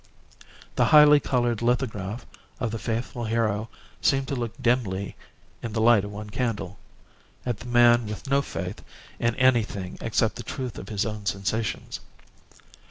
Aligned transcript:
The 0.77 0.85
highly 0.85 1.19
coloured 1.19 1.61
lithograph 1.61 2.25
of 2.59 2.71
the 2.71 2.79
Faithful 2.79 3.25
Hero 3.25 3.69
seemed 4.01 4.27
to 4.29 4.35
look 4.35 4.59
dimly, 4.59 5.15
in 5.61 5.73
the 5.73 5.79
light 5.79 6.03
of 6.03 6.09
one 6.11 6.31
candle, 6.31 6.79
at 7.45 7.57
the 7.59 7.67
man 7.67 8.07
with 8.07 8.27
no 8.27 8.41
faith 8.41 8.81
in 9.19 9.35
anything 9.35 9.99
except 10.01 10.37
the 10.37 10.41
truth 10.43 10.79
of 10.79 10.89
his 10.89 11.05
own 11.05 11.27
sensations. 11.27 11.99